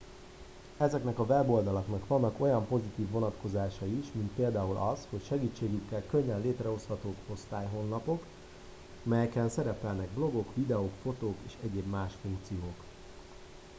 ezeknek 0.77 1.19
a 1.19 1.23
weboldalaknak 1.23 2.07
vannak 2.07 2.39
olyan 2.39 2.67
pozitív 2.67 3.09
vonatkozásai 3.09 3.97
is 3.97 4.05
mint 4.13 4.31
például 4.31 4.77
az 4.77 5.07
hogy 5.09 5.23
segítségükkel 5.25 6.03
könnyen 6.09 6.41
létrehozhatók 6.41 7.15
osztályhonlapok 7.33 8.23
melyeken 9.03 9.49
szerepelnek 9.49 10.09
blogok 10.09 10.55
videók 10.55 10.91
fotók 11.01 11.35
és 11.45 11.53
egyéb 11.63 11.85
más 11.87 12.13
funkciók 12.21 12.83